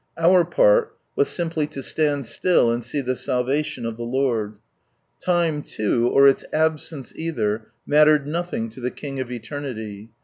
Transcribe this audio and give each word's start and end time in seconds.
Our 0.17 0.43
part 0.45 0.97
was 1.15 1.27
simply 1.29 1.67
to 1.67 1.83
stand 1.83 2.25
Still 2.25 2.71
and 2.71 2.83
see 2.83 3.01
the 3.01 3.15
salvation 3.15 3.85
of 3.85 3.97
the 3.97 4.03
Lord. 4.03 4.55
Time, 5.21 5.63
loo, 5.77 6.07
or 6.07 6.27
its 6.27 6.43
absence 6.51 7.13
either, 7.15 7.67
mattered 7.85 8.25
nothing 8.25 8.71
to 8.71 8.79
the 8.81 8.89
King 8.89 9.19
of 9.19 9.31
eternity. 9.31 10.09